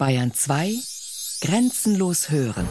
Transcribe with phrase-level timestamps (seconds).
[0.00, 0.76] Bayern 2
[1.42, 2.66] Grenzenlos hören.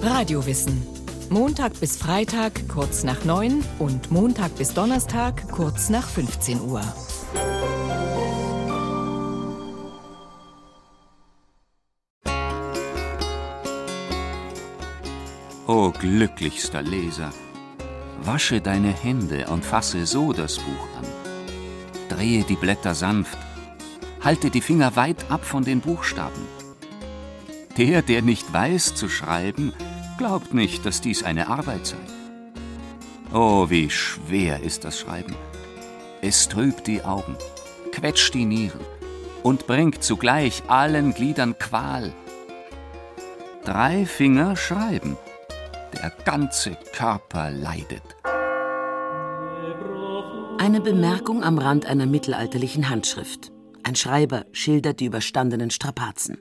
[0.00, 0.82] Radiowissen.
[1.28, 6.80] Montag bis Freitag kurz nach 9 und Montag bis Donnerstag kurz nach 15 Uhr.
[15.66, 17.30] O glücklichster Leser,
[18.22, 21.06] wasche deine Hände und fasse so das Buch an.
[22.08, 23.36] Drehe die Blätter sanft,
[24.22, 26.46] halte die Finger weit ab von den Buchstaben.
[27.76, 29.72] Der, der nicht weiß zu schreiben,
[30.18, 31.96] glaubt nicht, dass dies eine Arbeit sei.
[33.32, 35.36] Oh, wie schwer ist das Schreiben.
[36.22, 37.36] Es trübt die Augen,
[37.92, 38.80] quetscht die Nieren
[39.42, 42.12] und bringt zugleich allen Gliedern Qual.
[43.64, 45.16] Drei Finger schreiben,
[46.02, 48.02] der ganze Körper leidet.
[50.58, 53.52] Eine Bemerkung am Rand einer mittelalterlichen Handschrift.
[53.88, 56.36] Ein Schreiber schildert die überstandenen Strapazen.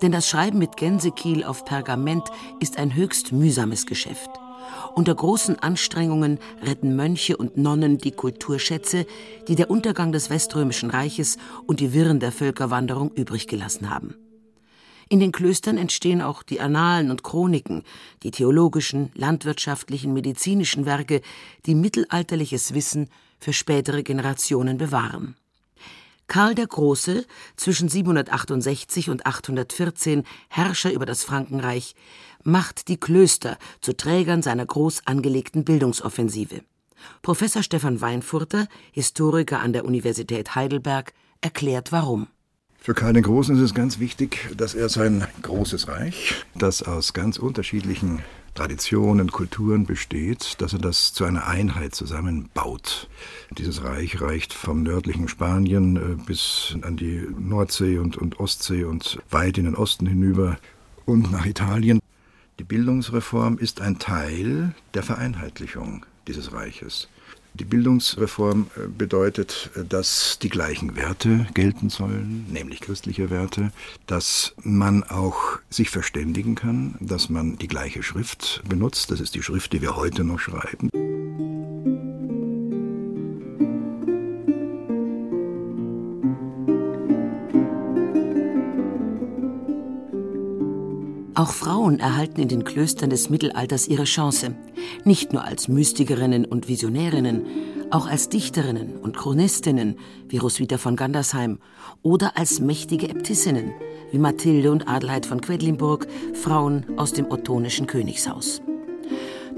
[0.00, 2.28] Denn das Schreiben mit Gänsekiel auf Pergament
[2.60, 4.30] ist ein höchst mühsames Geschäft.
[4.94, 9.06] Unter großen Anstrengungen retten Mönche und Nonnen die Kulturschätze,
[9.48, 14.14] die der Untergang des Weströmischen Reiches und die Wirren der Völkerwanderung übrig gelassen haben.
[15.08, 17.82] In den Klöstern entstehen auch die Annalen und Chroniken,
[18.22, 21.22] die theologischen, landwirtschaftlichen, medizinischen Werke,
[21.66, 23.08] die mittelalterliches Wissen
[23.40, 25.34] für spätere Generationen bewahren.
[26.28, 27.24] Karl der Große,
[27.56, 31.94] zwischen 768 und 814 Herrscher über das Frankenreich,
[32.44, 36.60] macht die Klöster zu Trägern seiner groß angelegten Bildungsoffensive.
[37.22, 42.28] Professor Stefan Weinfurter, Historiker an der Universität Heidelberg, erklärt warum.
[42.78, 47.12] Für Karl den Großen ist es ganz wichtig, dass er sein großes Reich, das aus
[47.12, 48.22] ganz unterschiedlichen
[48.54, 53.08] Traditionen, Kulturen besteht, dass er das zu einer Einheit zusammenbaut.
[53.56, 59.18] Dieses Reich reicht vom nördlichen Spanien äh, bis an die Nordsee und, und Ostsee und
[59.30, 60.58] weit in den Osten hinüber
[61.06, 62.00] und nach Italien.
[62.58, 67.08] Die Bildungsreform ist ein Teil der Vereinheitlichung dieses Reiches.
[67.58, 73.72] Die Bildungsreform äh, bedeutet, äh, dass die gleichen Werte gelten sollen, nämlich christliche Werte,
[74.06, 79.42] dass man auch sich verständigen kann, dass man die gleiche Schrift benutzt, das ist die
[79.42, 80.90] Schrift, die wir heute noch schreiben.
[91.38, 94.56] Auch Frauen erhalten in den Klöstern des Mittelalters ihre Chance,
[95.04, 97.46] nicht nur als Mystikerinnen und Visionärinnen,
[97.92, 101.60] auch als Dichterinnen und Chronistinnen wie Roswitha von Gandersheim
[102.02, 103.70] oder als mächtige Äbtissinnen
[104.10, 108.60] wie Mathilde und Adelheid von Quedlinburg, Frauen aus dem ottonischen Königshaus.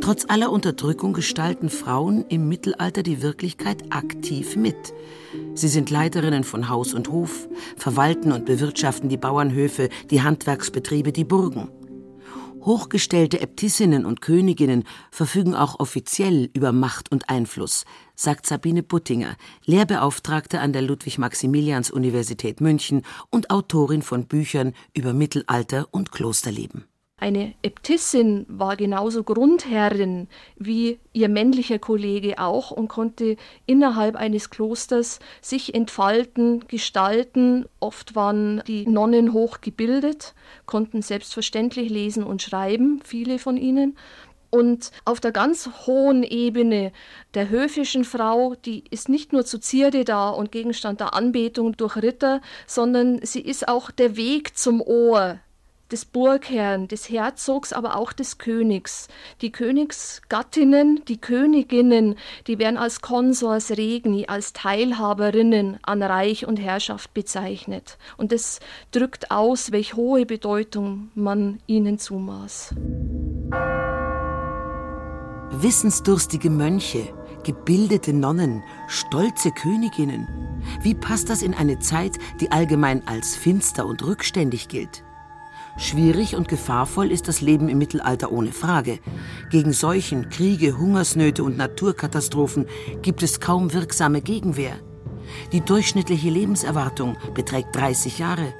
[0.00, 4.94] Trotz aller Unterdrückung gestalten Frauen im Mittelalter die Wirklichkeit aktiv mit.
[5.54, 11.24] Sie sind Leiterinnen von Haus und Hof, verwalten und bewirtschaften die Bauernhöfe, die Handwerksbetriebe, die
[11.24, 11.68] Burgen.
[12.62, 17.84] Hochgestellte Äbtissinnen und Königinnen verfügen auch offiziell über Macht und Einfluss,
[18.14, 26.12] sagt Sabine Buttinger, Lehrbeauftragte an der Ludwig-Maximilians-Universität München und Autorin von Büchern über Mittelalter und
[26.12, 26.89] Klosterleben.
[27.20, 30.26] Eine Äbtissin war genauso Grundherrin
[30.56, 33.36] wie ihr männlicher Kollege auch und konnte
[33.66, 37.66] innerhalb eines Klosters sich entfalten, gestalten.
[37.78, 43.98] Oft waren die Nonnen hoch gebildet, konnten selbstverständlich lesen und schreiben, viele von ihnen.
[44.48, 46.90] Und auf der ganz hohen Ebene
[47.34, 51.96] der höfischen Frau, die ist nicht nur zu Zierde da und Gegenstand der Anbetung durch
[51.96, 55.38] Ritter, sondern sie ist auch der Weg zum Ohr,
[55.92, 59.08] des Burgherrn, des Herzogs, aber auch des Königs.
[59.40, 67.12] Die Königsgattinnen, die Königinnen, die werden als Konsors regni, als Teilhaberinnen an Reich und Herrschaft
[67.14, 67.98] bezeichnet.
[68.16, 68.60] Und das
[68.92, 72.74] drückt aus, welch hohe Bedeutung man ihnen zumaß.
[75.52, 77.12] Wissensdurstige Mönche,
[77.42, 80.28] gebildete Nonnen, stolze Königinnen.
[80.82, 85.02] Wie passt das in eine Zeit, die allgemein als finster und rückständig gilt?
[85.76, 88.98] Schwierig und gefahrvoll ist das Leben im Mittelalter ohne Frage.
[89.50, 92.66] Gegen Seuchen, Kriege, Hungersnöte und Naturkatastrophen
[93.02, 94.76] gibt es kaum wirksame Gegenwehr.
[95.52, 98.52] Die durchschnittliche Lebenserwartung beträgt 30 Jahre.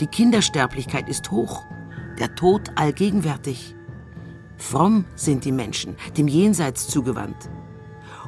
[0.00, 1.64] Die Kindersterblichkeit ist hoch.
[2.18, 3.74] Der Tod allgegenwärtig.
[4.56, 7.50] Fromm sind die Menschen, dem Jenseits zugewandt.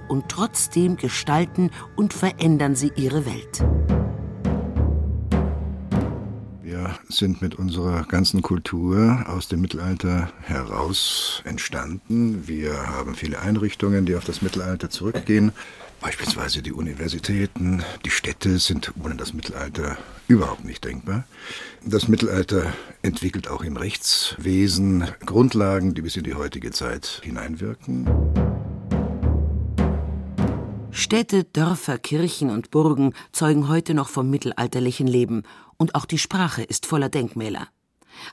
[0.08, 3.64] Und trotzdem gestalten und verändern sie ihre Welt
[7.08, 12.46] sind mit unserer ganzen Kultur aus dem Mittelalter heraus entstanden.
[12.46, 15.52] Wir haben viele Einrichtungen, die auf das Mittelalter zurückgehen.
[16.00, 19.96] Beispielsweise die Universitäten, die Städte sind ohne das Mittelalter
[20.28, 21.24] überhaupt nicht denkbar.
[21.84, 22.72] Das Mittelalter
[23.02, 28.06] entwickelt auch im Rechtswesen Grundlagen, die bis in die heutige Zeit hineinwirken.
[30.96, 35.42] Städte, Dörfer, Kirchen und Burgen zeugen heute noch vom mittelalterlichen Leben,
[35.78, 37.68] und auch die Sprache ist voller Denkmäler.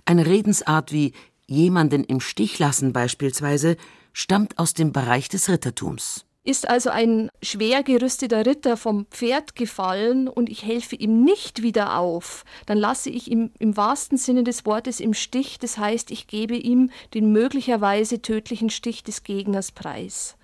[0.06, 1.14] Eine Redensart wie
[1.48, 3.78] jemanden im Stich lassen beispielsweise
[4.14, 6.26] stammt aus dem Bereich des Rittertums.
[6.44, 12.00] Ist also ein schwer gerüsteter Ritter vom Pferd gefallen und ich helfe ihm nicht wieder
[12.00, 16.26] auf, dann lasse ich ihm im wahrsten Sinne des Wortes im Stich, das heißt, ich
[16.26, 20.36] gebe ihm den möglicherweise tödlichen Stich des Gegners preis.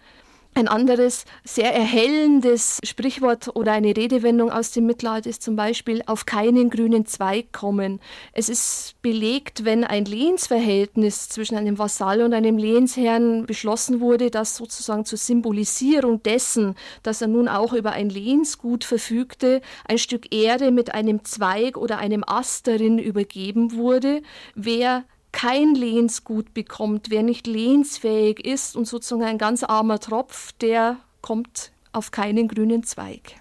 [0.57, 6.25] Ein anderes sehr erhellendes Sprichwort oder eine Redewendung aus dem Mittelalter ist zum Beispiel auf
[6.25, 7.99] keinen grünen Zweig kommen.
[8.33, 14.55] Es ist belegt, wenn ein Lehensverhältnis zwischen einem Vasall und einem Lehensherrn beschlossen wurde, dass
[14.55, 20.71] sozusagen zur Symbolisierung dessen, dass er nun auch über ein Lehnsgut verfügte, ein Stück Erde
[20.71, 24.23] mit einem Zweig oder einem Ast darin übergeben wurde.
[24.55, 25.03] Wer
[25.37, 31.71] kein Lehnsgut bekommt, wer nicht lehnsfähig ist und sozusagen ein ganz armer Tropf, der kommt
[31.91, 33.35] auf keinen grünen Zweig.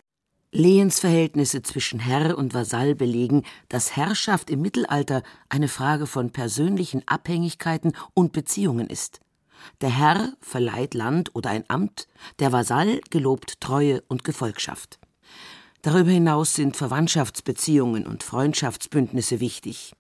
[0.53, 7.95] Lehensverhältnisse zwischen Herr und Vasall belegen, dass Herrschaft im Mittelalter eine Frage von persönlichen Abhängigkeiten
[8.13, 9.21] und Beziehungen ist.
[9.81, 12.09] Der Herr verleiht Land oder ein Amt,
[12.41, 14.99] der Vasall gelobt Treue und Gefolgschaft.
[15.81, 19.95] Darüber hinaus sind Verwandtschaftsbeziehungen und Freundschaftsbündnisse wichtig.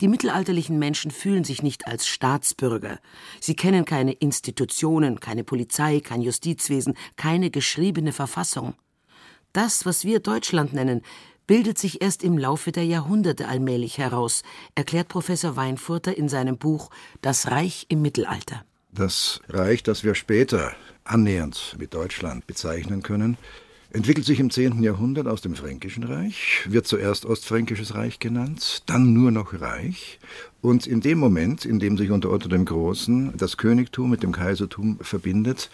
[0.00, 2.98] Die mittelalterlichen Menschen fühlen sich nicht als Staatsbürger.
[3.40, 8.74] Sie kennen keine Institutionen, keine Polizei, kein Justizwesen, keine geschriebene Verfassung.
[9.52, 11.02] Das, was wir Deutschland nennen,
[11.46, 14.42] bildet sich erst im Laufe der Jahrhunderte allmählich heraus,
[14.74, 16.90] erklärt Professor Weinfurter in seinem Buch
[17.20, 18.64] Das Reich im Mittelalter.
[18.90, 20.72] Das Reich, das wir später
[21.04, 23.36] annähernd mit Deutschland bezeichnen können,
[23.92, 24.82] entwickelt sich im 10.
[24.82, 30.18] Jahrhundert aus dem Fränkischen Reich, wird zuerst Ostfränkisches Reich genannt, dann nur noch Reich.
[30.60, 34.32] Und in dem Moment, in dem sich unter Otto dem Großen das Königtum mit dem
[34.32, 35.70] Kaisertum verbindet,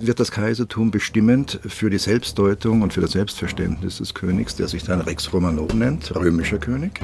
[0.00, 4.82] wird das Kaisertum bestimmend für die Selbstdeutung und für das Selbstverständnis des Königs, der sich
[4.82, 7.00] dann Rex Romano nennt, römischer König.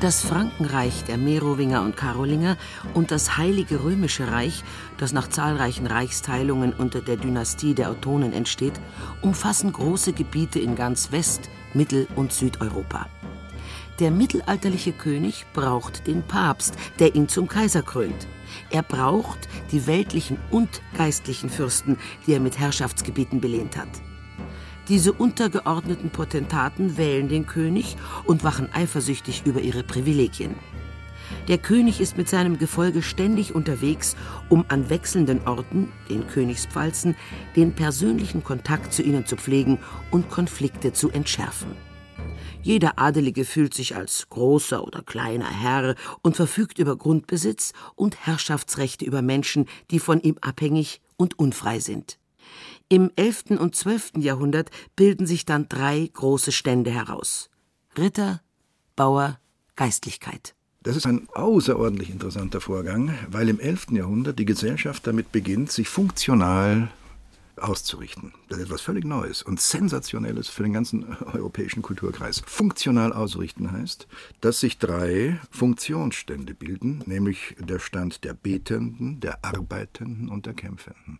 [0.00, 2.58] Das Frankenreich der Merowinger und Karolinger
[2.92, 4.62] und das Heilige Römische Reich,
[4.98, 8.74] das nach zahlreichen Reichsteilungen unter der Dynastie der Ottonen entsteht,
[9.22, 13.06] umfassen große Gebiete in ganz West-, Mittel- und Südeuropa.
[13.98, 18.28] Der mittelalterliche König braucht den Papst, der ihn zum Kaiser krönt.
[18.68, 21.96] Er braucht die weltlichen und geistlichen Fürsten,
[22.26, 23.88] die er mit Herrschaftsgebieten belehnt hat.
[24.88, 30.54] Diese untergeordneten Potentaten wählen den König und wachen eifersüchtig über ihre Privilegien.
[31.48, 34.14] Der König ist mit seinem Gefolge ständig unterwegs,
[34.48, 37.16] um an wechselnden Orten, den Königspfalzen,
[37.56, 39.78] den persönlichen Kontakt zu ihnen zu pflegen
[40.12, 41.72] und Konflikte zu entschärfen.
[42.62, 49.04] Jeder Adelige fühlt sich als großer oder kleiner Herr und verfügt über Grundbesitz und Herrschaftsrechte
[49.04, 52.18] über Menschen, die von ihm abhängig und unfrei sind.
[52.88, 53.58] Im 11.
[53.58, 54.12] und 12.
[54.18, 57.50] Jahrhundert bilden sich dann drei große Stände heraus.
[57.98, 58.42] Ritter,
[58.94, 59.40] Bauer,
[59.74, 60.54] Geistlichkeit.
[60.84, 63.90] Das ist ein außerordentlich interessanter Vorgang, weil im 11.
[63.90, 66.88] Jahrhundert die Gesellschaft damit beginnt, sich funktional
[67.58, 68.32] auszurichten.
[68.48, 72.42] Das ist etwas völlig Neues und Sensationelles für den ganzen europäischen Kulturkreis.
[72.46, 74.06] Funktional ausrichten heißt,
[74.40, 81.18] dass sich drei Funktionsstände bilden, nämlich der Stand der Betenden, der Arbeitenden und der Kämpfenden.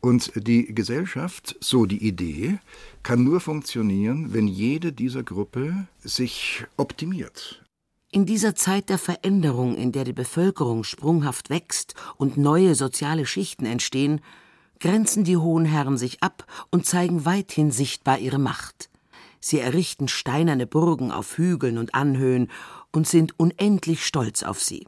[0.00, 2.58] Und die Gesellschaft, so die Idee,
[3.02, 7.62] kann nur funktionieren, wenn jede dieser Gruppe sich optimiert.
[8.14, 13.64] In dieser Zeit der Veränderung, in der die Bevölkerung sprunghaft wächst und neue soziale Schichten
[13.64, 14.20] entstehen,
[14.82, 18.90] grenzen die hohen Herren sich ab und zeigen weithin sichtbar ihre Macht.
[19.40, 22.50] Sie errichten steinerne Burgen auf Hügeln und Anhöhen
[22.90, 24.86] und sind unendlich stolz auf sie.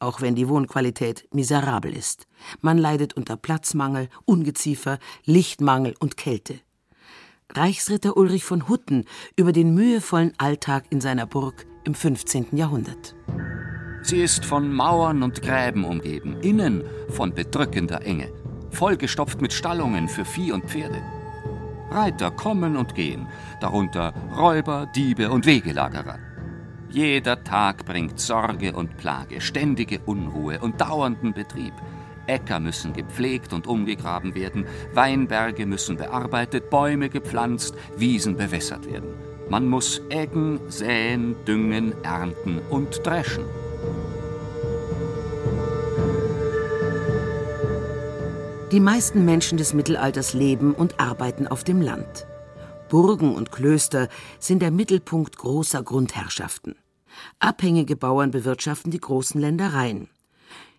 [0.00, 2.26] Auch wenn die Wohnqualität miserabel ist.
[2.60, 6.60] Man leidet unter Platzmangel, Ungeziefer, Lichtmangel und Kälte.
[7.50, 9.04] Reichsritter Ulrich von Hutten
[9.36, 12.56] über den mühevollen Alltag in seiner Burg im 15.
[12.56, 13.14] Jahrhundert.
[14.02, 18.32] Sie ist von Mauern und Gräben umgeben, innen von bedrückender Enge
[18.70, 21.02] vollgestopft mit Stallungen für Vieh und Pferde.
[21.90, 23.26] Reiter kommen und gehen,
[23.60, 26.18] darunter Räuber, Diebe und Wegelagerer.
[26.90, 31.74] Jeder Tag bringt Sorge und Plage, ständige Unruhe und dauernden Betrieb.
[32.26, 39.14] Äcker müssen gepflegt und umgegraben werden, Weinberge müssen bearbeitet, Bäume gepflanzt, Wiesen bewässert werden.
[39.48, 43.44] Man muss ägen, säen, düngen, ernten und dreschen.
[48.72, 52.26] Die meisten Menschen des Mittelalters leben und arbeiten auf dem Land.
[52.90, 56.74] Burgen und Klöster sind der Mittelpunkt großer Grundherrschaften.
[57.38, 60.10] Abhängige Bauern bewirtschaften die großen Ländereien.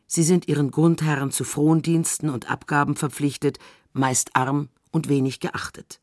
[0.05, 3.57] Sie sind ihren Grundherren zu Frondiensten und Abgaben verpflichtet,
[3.91, 5.99] meist arm und wenig geachtet.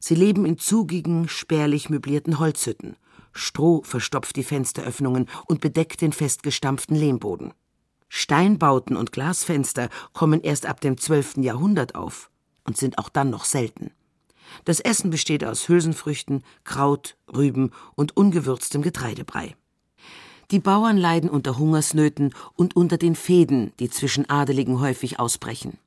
[0.00, 2.96] Sie leben in zugigen, spärlich möblierten Holzhütten.
[3.32, 7.54] Stroh verstopft die Fensteröffnungen und bedeckt den festgestampften Lehmboden.
[8.14, 11.38] Steinbauten und Glasfenster kommen erst ab dem 12.
[11.38, 12.28] Jahrhundert auf
[12.62, 13.90] und sind auch dann noch selten.
[14.66, 19.56] Das Essen besteht aus Hülsenfrüchten, Kraut, Rüben und ungewürztem Getreidebrei.
[20.50, 25.78] Die Bauern leiden unter Hungersnöten und unter den Fehden, die zwischen Adeligen häufig ausbrechen.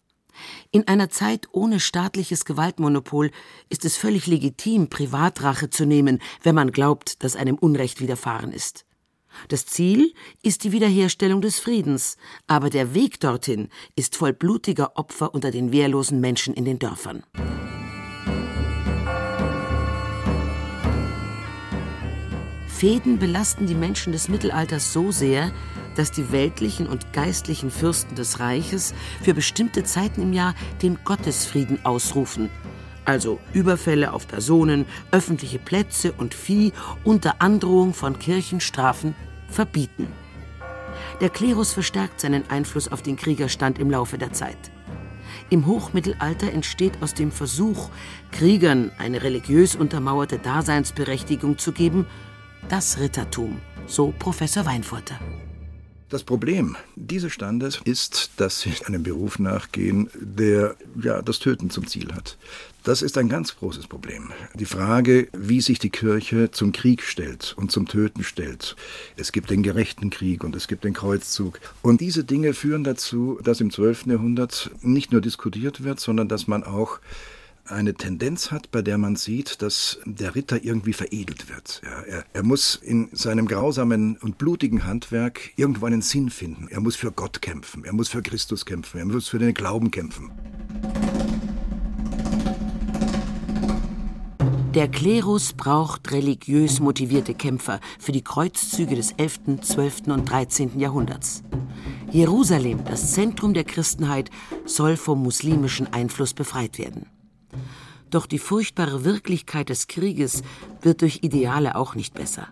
[0.72, 3.29] In einer Zeit ohne staatliches Gewaltmonopol
[3.70, 8.84] ist es völlig legitim, Privatrache zu nehmen, wenn man glaubt, dass einem Unrecht widerfahren ist.
[9.49, 15.33] Das Ziel ist die Wiederherstellung des Friedens, aber der Weg dorthin ist voll blutiger Opfer
[15.33, 17.23] unter den wehrlosen Menschen in den Dörfern.
[22.67, 25.53] Fäden belasten die Menschen des Mittelalters so sehr,
[25.95, 31.83] dass die weltlichen und geistlichen Fürsten des Reiches für bestimmte Zeiten im Jahr den Gottesfrieden
[31.85, 32.49] ausrufen,
[33.05, 39.15] also Überfälle auf Personen, öffentliche Plätze und Vieh unter Androhung von Kirchenstrafen
[39.50, 40.07] verbieten.
[41.21, 44.57] Der Klerus verstärkt seinen Einfluss auf den Kriegerstand im Laufe der Zeit.
[45.50, 47.89] Im Hochmittelalter entsteht aus dem Versuch,
[48.31, 52.07] Kriegern eine religiös untermauerte Daseinsberechtigung zu geben,
[52.67, 55.19] das Rittertum, so Professor Weinfurter.
[56.15, 61.88] Das Problem dieses Standes ist, dass sie einem Beruf nachgehen, der ja das Töten zum
[61.88, 62.38] Ziel hat.
[62.86, 64.31] Das ist ein ganz großes Problem.
[64.53, 68.77] Die Frage, wie sich die Kirche zum Krieg stellt und zum Töten stellt.
[69.17, 71.60] Es gibt den gerechten Krieg und es gibt den Kreuzzug.
[71.81, 74.05] Und diese Dinge führen dazu, dass im 12.
[74.05, 77.01] Jahrhundert nicht nur diskutiert wird, sondern dass man auch
[77.67, 81.81] eine Tendenz hat, bei der man sieht, dass der Ritter irgendwie veredelt wird.
[81.84, 86.67] Ja, er, er, muss in seinem grausamen und blutigen Handwerk irgendwo einen Sinn finden.
[86.69, 89.91] Er muss für Gott kämpfen, er muss für Christus kämpfen, er muss für den Glauben
[89.91, 90.31] kämpfen.
[94.75, 100.07] Der Klerus braucht religiös motivierte Kämpfer für die Kreuzzüge des 11., 12.
[100.07, 100.77] und 13.
[100.77, 101.43] Jahrhunderts.
[102.12, 104.29] Jerusalem, das Zentrum der Christenheit,
[104.65, 107.07] soll vom muslimischen Einfluss befreit werden.
[108.09, 110.43] Doch die furchtbare Wirklichkeit des Krieges
[110.81, 112.47] wird durch Ideale auch nicht besser.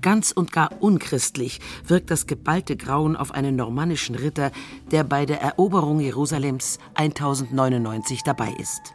[0.00, 4.50] Ganz und gar unchristlich wirkt das geballte Grauen auf einen normannischen Ritter,
[4.90, 8.94] der bei der Eroberung Jerusalems 1099 dabei ist.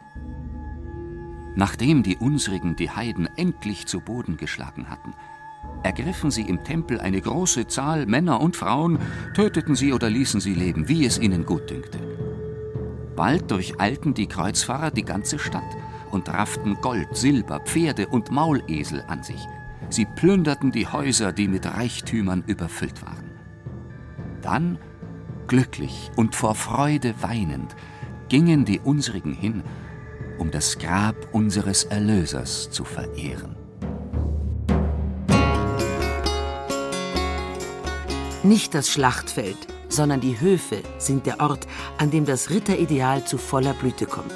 [1.56, 5.12] Nachdem die unsrigen die Heiden endlich zu Boden geschlagen hatten,
[5.82, 8.98] ergriffen sie im Tempel eine große Zahl Männer und Frauen,
[9.34, 12.17] töteten sie oder ließen sie leben, wie es ihnen gut dünkte.
[13.18, 15.76] Bald durcheilten die Kreuzfahrer die ganze Stadt
[16.12, 19.44] und rafften Gold, Silber, Pferde und Maulesel an sich.
[19.90, 23.32] Sie plünderten die Häuser, die mit Reichtümern überfüllt waren.
[24.40, 24.78] Dann,
[25.48, 27.74] glücklich und vor Freude weinend,
[28.28, 29.64] gingen die unsrigen hin,
[30.38, 33.56] um das Grab unseres Erlösers zu verehren.
[38.44, 41.66] Nicht das Schlachtfeld, sondern die Höfe sind der Ort,
[41.98, 44.34] an dem das Ritterideal zu voller Blüte kommt.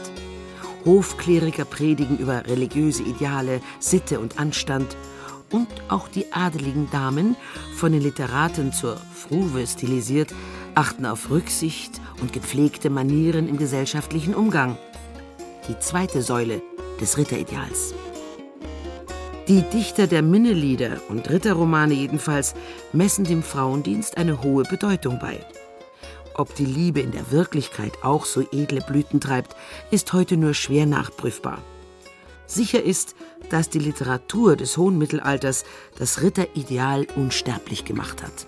[0.85, 4.97] Hofkleriker predigen über religiöse Ideale, Sitte und Anstand.
[5.51, 7.37] Und auch die adeligen Damen,
[7.77, 10.35] von den Literaten zur Fruve stilisiert,
[10.75, 14.79] achten auf Rücksicht und gepflegte Manieren im gesellschaftlichen Umgang.
[15.69, 16.63] Die zweite Säule
[17.01, 17.95] des Ritterideals.
[19.53, 22.55] Die Dichter der Minnelieder und Ritterromane jedenfalls
[22.95, 25.45] messen dem Frauendienst eine hohe Bedeutung bei.
[26.33, 29.55] Ob die Liebe in der Wirklichkeit auch so edle Blüten treibt,
[29.91, 31.59] ist heute nur schwer nachprüfbar.
[32.47, 33.15] Sicher ist,
[33.51, 35.67] dass die Literatur des hohen Mittelalters
[35.99, 38.47] das Ritterideal unsterblich gemacht hat.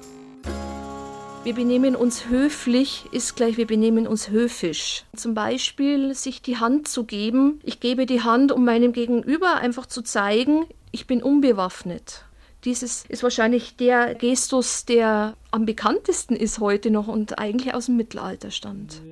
[1.44, 5.04] Wir benehmen uns höflich ist gleich, wir benehmen uns höfisch.
[5.14, 7.60] Zum Beispiel sich die Hand zu geben.
[7.62, 12.24] Ich gebe die Hand, um meinem Gegenüber einfach zu zeigen, ich bin unbewaffnet.
[12.64, 17.96] Dieses ist wahrscheinlich der Gestus, der am bekanntesten ist heute noch und eigentlich aus dem
[17.96, 19.02] Mittelalter stammt.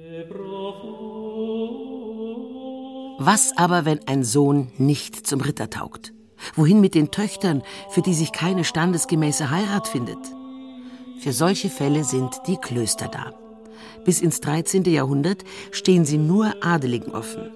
[3.19, 6.15] Was aber, wenn ein Sohn nicht zum Ritter taugt?
[6.55, 10.19] Wohin mit den Töchtern, für die sich keine standesgemäße Heirat findet?
[11.19, 13.35] Für solche Fälle sind die Klöster da.
[14.05, 14.85] Bis ins 13.
[14.85, 17.51] Jahrhundert stehen sie nur Adeligen offen.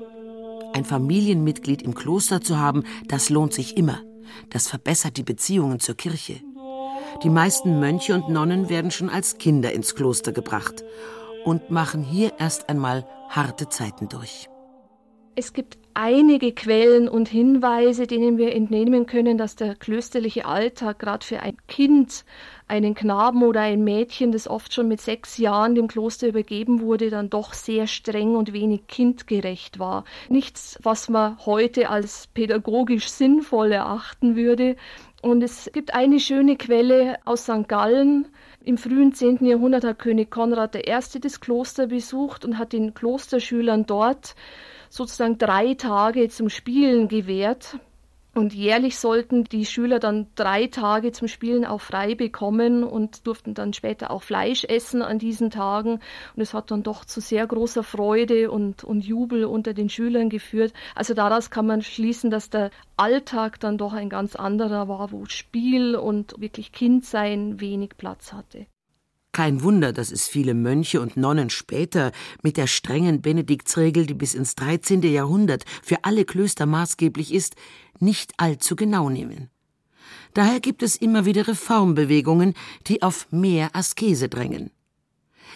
[0.73, 4.01] Ein Familienmitglied im Kloster zu haben, das lohnt sich immer.
[4.51, 6.41] Das verbessert die Beziehungen zur Kirche.
[7.23, 10.85] Die meisten Mönche und Nonnen werden schon als Kinder ins Kloster gebracht.
[11.47, 14.51] und machen hier erst einmal harte Zeiten durch.
[15.39, 21.27] Es gibt einige Quellen und Hinweise, denen wir entnehmen können, dass der klösterliche Alltag gerade
[21.27, 22.25] für ein Kind,
[22.69, 27.11] einen Knaben oder ein Mädchen, das oft schon mit sechs Jahren dem Kloster übergeben wurde,
[27.11, 30.07] dann doch sehr streng und wenig kindgerecht war.
[30.31, 34.77] Nichts, was man heute als pädagogisch sinnvoll erachten würde.
[35.21, 37.69] Und es gibt eine schöne Quelle aus St.
[37.69, 38.27] Gallen.
[38.65, 39.45] Im frühen 10.
[39.45, 41.21] Jahrhundert hat König Konrad I.
[41.21, 44.35] das Kloster besucht und hat den Klosterschülern dort
[44.97, 47.79] sozusagen drei Tage zum Spielen gewährt.
[48.35, 53.55] Und jährlich sollten die Schüler dann drei Tage zum Spielen auch frei bekommen und durften
[53.55, 56.01] dann später auch Fleisch essen an diesen Tagen.
[56.35, 60.29] Und es hat dann doch zu sehr großer Freude und, und Jubel unter den Schülern
[60.29, 60.75] geführt.
[60.95, 65.25] Also daraus kann man schließen, dass der Alltag dann doch ein ganz anderer war, wo
[65.25, 68.67] Spiel und wirklich Kindsein wenig Platz hatte.
[69.37, 72.13] Kein Wunder, dass es viele Mönche und Nonnen später
[72.43, 75.03] mit der strengen Benediktsregel, die bis ins 13.
[75.03, 77.55] Jahrhundert für alle Klöster maßgeblich ist,
[78.01, 79.51] nicht allzu genau nehmen.
[80.33, 82.55] Daher gibt es immer wieder Reformbewegungen,
[82.87, 84.71] die auf mehr Askese drängen.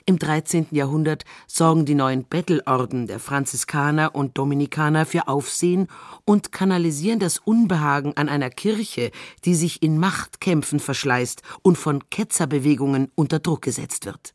[0.06, 0.68] Im 13.
[0.70, 5.88] Jahrhundert sorgen die neuen Bettelorden der Franziskaner und Dominikaner für Aufsehen
[6.24, 9.10] und kanalisieren das Unbehagen an einer Kirche,
[9.44, 14.34] die sich in Machtkämpfen verschleißt und von Ketzerbewegungen unter Druck gesetzt wird.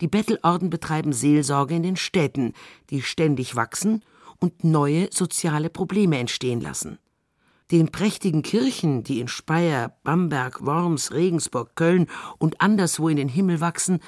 [0.00, 2.52] Die Bettelorden betreiben Seelsorge in den Städten,
[2.90, 4.02] die ständig wachsen
[4.38, 6.98] und neue soziale Probleme entstehen lassen.
[7.70, 12.08] Den prächtigen Kirchen, die in Speyer, Bamberg, Worms, Regensburg, Köln
[12.38, 14.00] und anderswo in den Himmel wachsen,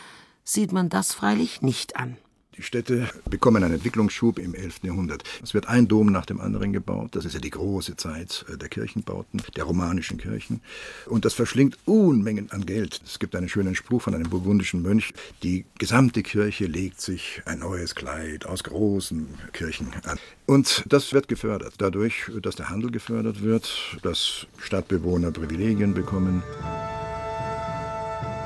[0.44, 2.16] sieht man das freilich nicht an.
[2.58, 4.80] Die Städte bekommen einen Entwicklungsschub im 11.
[4.82, 5.24] Jahrhundert.
[5.42, 7.16] Es wird ein Dom nach dem anderen gebaut.
[7.16, 10.60] Das ist ja die große Zeit äh, der Kirchenbauten, der romanischen Kirchen.
[11.06, 13.00] Und das verschlingt Unmengen an Geld.
[13.06, 15.14] Es gibt einen schönen Spruch von einem burgundischen Mönch.
[15.42, 20.18] Die gesamte Kirche legt sich ein neues Kleid aus großen Kirchen an.
[20.44, 21.74] Und das wird gefördert.
[21.78, 26.42] Dadurch, dass der Handel gefördert wird, dass Stadtbewohner Privilegien bekommen.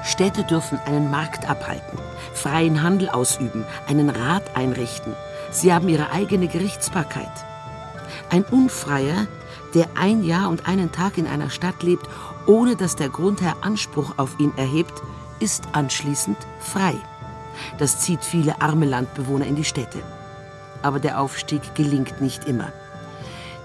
[0.07, 1.99] Städte dürfen einen Markt abhalten,
[2.33, 5.15] freien Handel ausüben, einen Rat einrichten.
[5.51, 7.33] Sie haben ihre eigene Gerichtsbarkeit.
[8.31, 9.27] Ein Unfreier,
[9.75, 12.09] der ein Jahr und einen Tag in einer Stadt lebt,
[12.47, 15.03] ohne dass der Grundherr Anspruch auf ihn erhebt,
[15.41, 16.95] ist anschließend frei.
[17.79, 20.03] Das zieht viele arme Landbewohner in die Städte.
[20.83, 22.73] Aber der Aufstieg gelingt nicht immer.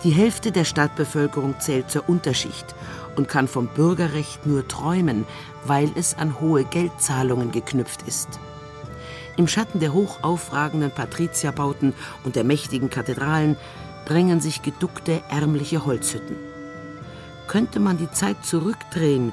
[0.03, 2.73] Die Hälfte der Stadtbevölkerung zählt zur Unterschicht
[3.15, 5.25] und kann vom Bürgerrecht nur träumen,
[5.65, 8.39] weil es an hohe Geldzahlungen geknüpft ist.
[9.37, 11.93] Im Schatten der hochaufragenden Patrizierbauten
[12.23, 13.55] und der mächtigen Kathedralen
[14.05, 16.35] drängen sich geduckte, ärmliche Holzhütten.
[17.47, 19.31] Könnte man die Zeit zurückdrehen,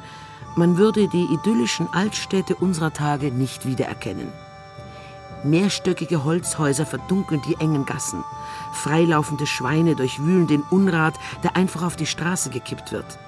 [0.57, 4.33] man würde die idyllischen Altstädte unserer Tage nicht wiedererkennen.
[5.45, 8.25] Mehrstöckige Holzhäuser verdunkeln die engen Gassen.
[8.73, 11.15] Freilaufende Schweine durchwühlen den Unrat,
[11.45, 13.19] der einfach auf die Straße gekippt wird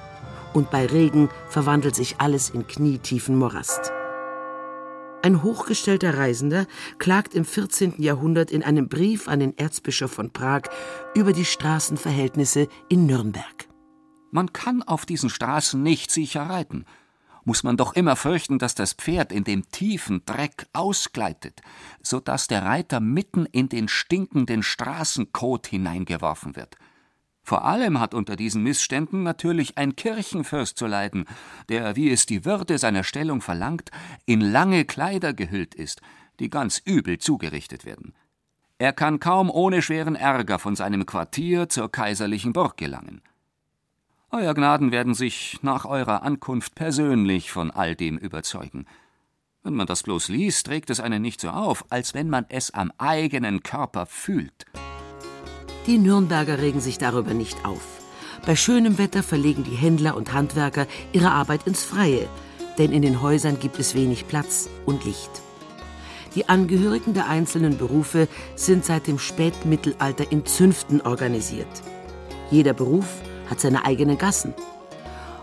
[0.52, 3.92] und bei Regen verwandelt sich alles in knietiefen Morast.
[5.22, 6.66] Ein hochgestellter Reisender
[6.98, 7.94] klagt im 14.
[7.98, 10.62] Jahrhundert in einem Brief an den Erzbischof von Prag
[11.14, 13.68] über die Straßenverhältnisse in Nürnberg.
[14.30, 16.86] Man kann auf diesen Straßen nicht sicher reiten.
[17.44, 21.60] Muss man doch immer fürchten, dass das Pferd in dem tiefen Dreck ausgleitet,
[22.02, 26.76] so dass der Reiter mitten in den stinkenden Straßenkot hineingeworfen wird.
[27.42, 31.24] Vor allem hat unter diesen Missständen natürlich ein Kirchenfürst zu leiden,
[31.68, 33.90] der, wie es die Würde seiner Stellung verlangt,
[34.26, 36.00] in lange Kleider gehüllt ist,
[36.38, 38.14] die ganz übel zugerichtet werden.
[38.78, 43.20] Er kann kaum ohne schweren Ärger von seinem Quartier zur kaiserlichen Burg gelangen.
[44.30, 48.86] Euer Gnaden werden sich nach eurer Ankunft persönlich von all dem überzeugen.
[49.62, 52.70] Wenn man das bloß liest, trägt es einen nicht so auf, als wenn man es
[52.70, 54.66] am eigenen Körper fühlt.
[55.90, 57.82] Die Nürnberger regen sich darüber nicht auf.
[58.46, 62.28] Bei schönem Wetter verlegen die Händler und Handwerker ihre Arbeit ins Freie,
[62.78, 65.32] denn in den Häusern gibt es wenig Platz und Licht.
[66.36, 71.66] Die Angehörigen der einzelnen Berufe sind seit dem Spätmittelalter in Zünften organisiert.
[72.52, 73.08] Jeder Beruf
[73.50, 74.54] hat seine eigenen Gassen.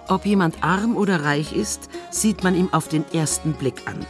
[0.07, 4.05] Ob jemand arm oder reich ist, sieht man ihm auf den ersten Blick an.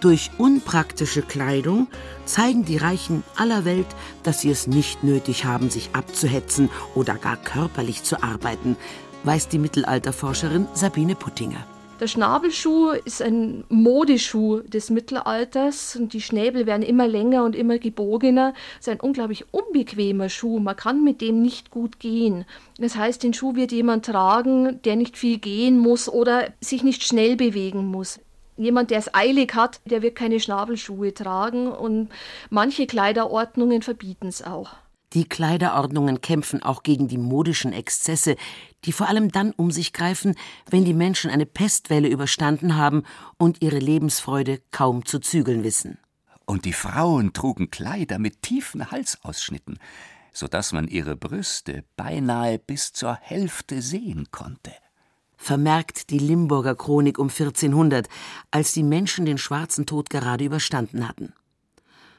[0.00, 1.86] Durch unpraktische Kleidung
[2.24, 3.86] zeigen die Reichen aller Welt,
[4.22, 8.76] dass sie es nicht nötig haben, sich abzuhetzen oder gar körperlich zu arbeiten,
[9.24, 11.66] weiß die Mittelalterforscherin Sabine Puttinger.
[12.00, 17.78] Der Schnabelschuh ist ein Modeschuh des Mittelalters und die Schnäbel werden immer länger und immer
[17.78, 18.54] gebogener.
[18.80, 20.60] Es ist ein unglaublich unbequemer Schuh.
[20.60, 22.46] Man kann mit dem nicht gut gehen.
[22.78, 27.04] Das heißt, den Schuh wird jemand tragen, der nicht viel gehen muss oder sich nicht
[27.04, 28.18] schnell bewegen muss.
[28.60, 32.10] Jemand, der es eilig hat, der wird keine Schnabelschuhe tragen und
[32.50, 34.72] manche Kleiderordnungen verbieten es auch.
[35.14, 38.36] Die Kleiderordnungen kämpfen auch gegen die modischen Exzesse,
[38.84, 40.34] die vor allem dann um sich greifen,
[40.68, 43.04] wenn die Menschen eine Pestwelle überstanden haben
[43.38, 45.96] und ihre Lebensfreude kaum zu zügeln wissen.
[46.44, 49.78] Und die Frauen trugen Kleider mit tiefen Halsausschnitten,
[50.34, 54.72] so dass man ihre Brüste beinahe bis zur Hälfte sehen konnte
[55.40, 58.08] vermerkt die Limburger Chronik um 1400,
[58.50, 61.32] als die Menschen den schwarzen Tod gerade überstanden hatten.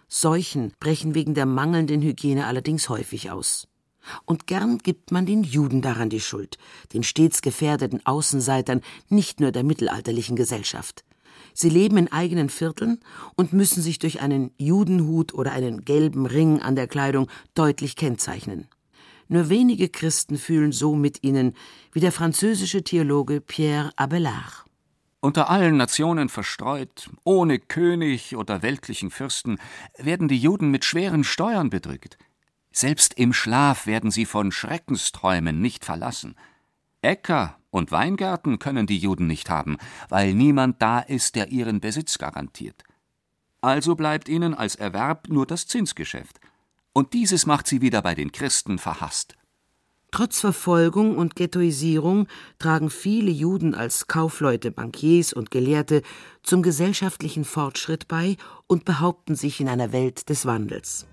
[0.07, 3.67] Seuchen brechen wegen der mangelnden Hygiene allerdings häufig aus.
[4.25, 6.57] Und gern gibt man den Juden daran die Schuld,
[6.93, 11.05] den stets gefährdeten Außenseitern nicht nur der mittelalterlichen Gesellschaft.
[11.53, 12.99] Sie leben in eigenen Vierteln
[13.35, 18.67] und müssen sich durch einen Judenhut oder einen gelben Ring an der Kleidung deutlich kennzeichnen.
[19.31, 21.53] Nur wenige Christen fühlen so mit ihnen
[21.93, 24.65] wie der französische Theologe Pierre Abelard.
[25.21, 29.57] Unter allen Nationen verstreut, ohne König oder weltlichen Fürsten,
[29.97, 32.17] werden die Juden mit schweren Steuern bedrückt.
[32.73, 36.35] Selbst im Schlaf werden sie von Schreckensträumen nicht verlassen.
[37.01, 39.77] Äcker und Weingärten können die Juden nicht haben,
[40.09, 42.83] weil niemand da ist, der ihren Besitz garantiert.
[43.61, 46.40] Also bleibt ihnen als Erwerb nur das Zinsgeschäft
[46.93, 49.35] und dieses macht sie wieder bei den Christen verhasst.
[50.11, 52.27] Trotz Verfolgung und Ghettoisierung
[52.59, 56.01] tragen viele Juden als Kaufleute, Bankiers und Gelehrte
[56.43, 58.35] zum gesellschaftlichen Fortschritt bei
[58.67, 61.07] und behaupten sich in einer Welt des Wandels.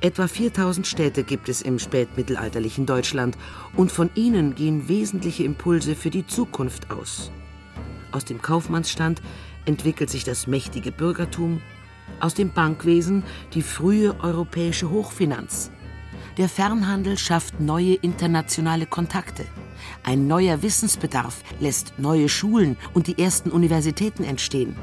[0.00, 3.36] Etwa 4000 Städte gibt es im spätmittelalterlichen Deutschland
[3.76, 7.30] und von ihnen gehen wesentliche Impulse für die Zukunft aus.
[8.12, 9.20] Aus dem Kaufmannsstand
[9.66, 11.60] entwickelt sich das mächtige Bürgertum,
[12.20, 15.70] aus dem Bankwesen die frühe europäische Hochfinanz.
[16.36, 19.44] Der Fernhandel schafft neue internationale Kontakte.
[20.04, 24.76] Ein neuer Wissensbedarf lässt neue Schulen und die ersten Universitäten entstehen.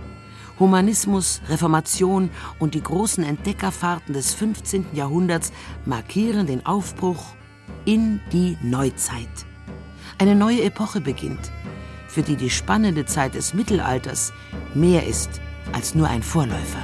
[0.59, 4.87] Humanismus, Reformation und die großen Entdeckerfahrten des 15.
[4.93, 5.51] Jahrhunderts
[5.85, 7.35] markieren den Aufbruch
[7.85, 9.27] in die Neuzeit.
[10.17, 11.51] Eine neue Epoche beginnt,
[12.07, 14.31] für die die spannende Zeit des Mittelalters
[14.73, 16.83] mehr ist als nur ein Vorläufer.